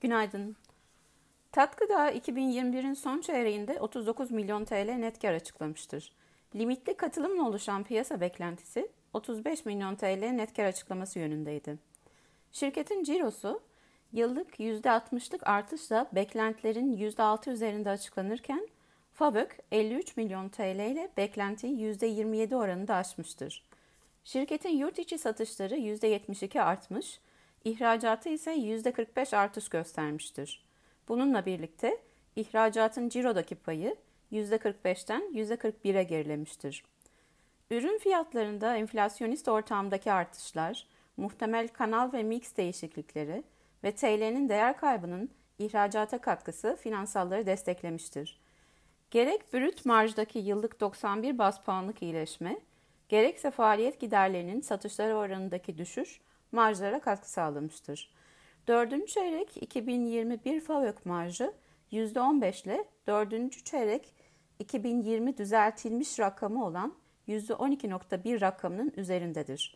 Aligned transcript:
Günaydın. 0.00 0.56
Tat 1.52 1.76
Gıda 1.76 2.12
2021'in 2.12 2.94
son 2.94 3.20
çeyreğinde 3.20 3.80
39 3.80 4.30
milyon 4.30 4.64
TL 4.64 4.92
net 4.92 5.18
kar 5.18 5.32
açıklamıştır. 5.32 6.12
Limitli 6.54 6.96
katılımla 6.96 7.48
oluşan 7.48 7.84
piyasa 7.84 8.20
beklentisi 8.20 8.88
35 9.14 9.64
milyon 9.64 9.96
TL 9.96 10.30
net 10.30 10.54
kar 10.56 10.64
açıklaması 10.64 11.18
yönündeydi. 11.18 11.78
Şirketin 12.52 13.04
cirosu 13.04 13.60
yıllık 14.12 14.60
%60'lık 14.60 15.46
artışla 15.46 16.06
beklentilerin 16.12 16.96
%6 16.96 17.50
üzerinde 17.50 17.90
açıklanırken 17.90 18.68
FABÖK 19.12 19.58
53 19.72 20.16
milyon 20.16 20.48
TL 20.48 20.90
ile 20.90 21.10
beklentiyi 21.16 21.76
%27 21.76 22.54
oranında 22.54 22.94
aşmıştır. 22.94 23.64
Şirketin 24.24 24.76
yurt 24.76 24.98
içi 24.98 25.18
satışları 25.18 25.76
%72 25.76 26.60
artmış, 26.60 27.20
ihracatı 27.64 28.28
ise 28.28 28.54
%45 28.54 29.36
artış 29.36 29.68
göstermiştir. 29.68 30.64
Bununla 31.08 31.46
birlikte 31.46 31.98
ihracatın 32.36 33.08
cirodaki 33.08 33.54
payı 33.54 33.96
%45'ten 34.32 35.22
%41'e 35.34 36.02
gerilemiştir. 36.02 36.84
Ürün 37.70 37.98
fiyatlarında 37.98 38.76
enflasyonist 38.76 39.48
ortamdaki 39.48 40.12
artışlar, 40.12 40.86
muhtemel 41.16 41.68
kanal 41.68 42.12
ve 42.12 42.22
mix 42.22 42.56
değişiklikleri 42.56 43.42
ve 43.84 43.92
TL'nin 43.92 44.48
değer 44.48 44.76
kaybının 44.76 45.30
ihracata 45.58 46.20
katkısı 46.20 46.76
finansalları 46.80 47.46
desteklemiştir. 47.46 48.40
Gerek 49.10 49.52
brüt 49.54 49.84
marjdaki 49.84 50.38
yıllık 50.38 50.80
91 50.80 51.38
bas 51.38 51.60
puanlık 51.62 52.02
iyileşme, 52.02 52.60
gerekse 53.08 53.50
faaliyet 53.50 54.00
giderlerinin 54.00 54.60
satışları 54.60 55.16
oranındaki 55.16 55.78
düşüş 55.78 56.20
marjlara 56.52 57.00
katkı 57.00 57.30
sağlamıştır. 57.30 58.10
Dördüncü 58.68 59.06
çeyrek 59.06 59.62
2021 59.62 60.60
FAVÖK 60.60 61.06
marjı 61.06 61.52
%15 61.92 62.64
ile 62.64 62.84
dördüncü 63.06 63.64
çeyrek 63.64 64.14
2020 64.58 65.38
düzeltilmiş 65.38 66.18
rakamı 66.18 66.66
olan 66.66 66.94
%12.1 67.28 68.40
rakamının 68.40 68.92
üzerindedir. 68.96 69.74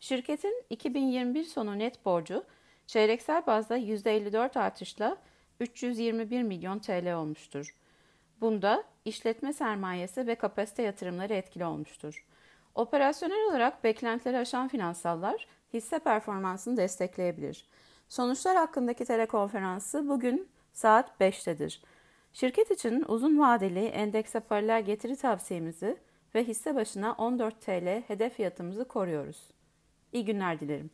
Şirketin 0.00 0.64
2021 0.70 1.44
sonu 1.44 1.78
net 1.78 2.04
borcu 2.04 2.44
çeyreksel 2.86 3.46
bazda 3.46 3.78
%54 3.78 4.58
artışla 4.58 5.16
321 5.60 6.42
milyon 6.42 6.78
TL 6.78 7.14
olmuştur. 7.14 7.74
Bunda 8.40 8.84
işletme 9.04 9.52
sermayesi 9.52 10.26
ve 10.26 10.34
kapasite 10.34 10.82
yatırımları 10.82 11.34
etkili 11.34 11.64
olmuştur. 11.64 12.26
Operasyonel 12.74 13.50
olarak 13.50 13.84
beklentileri 13.84 14.38
aşan 14.38 14.68
finansallar 14.68 15.46
hisse 15.74 15.98
performansını 15.98 16.76
destekleyebilir. 16.76 17.66
Sonuçlar 18.08 18.56
hakkındaki 18.56 19.04
telekonferansı 19.04 20.08
bugün 20.08 20.48
saat 20.72 21.20
5'tedir. 21.20 21.80
Şirket 22.32 22.70
için 22.70 23.04
uzun 23.08 23.38
vadeli 23.38 23.84
endekse 23.84 24.40
paralel 24.40 24.84
getiri 24.84 25.16
tavsiyemizi 25.16 25.96
ve 26.34 26.44
hisse 26.44 26.74
başına 26.74 27.12
14 27.12 27.60
TL 27.60 28.02
hedef 28.08 28.34
fiyatımızı 28.34 28.88
koruyoruz. 28.88 29.50
İyi 30.12 30.24
günler 30.24 30.60
dilerim. 30.60 30.90